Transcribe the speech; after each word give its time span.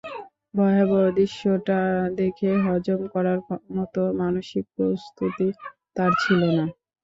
ভয়াবহ 0.53 1.03
দৃশ্যটা 1.17 1.79
দেখে 2.19 2.51
হজম 2.65 3.01
করার 3.13 3.39
মতো 3.75 4.01
মানসিক 4.21 4.65
প্রস্তুতি 4.75 5.47
তার 5.95 6.11
ছিল 6.21 6.41
না। 6.57 6.65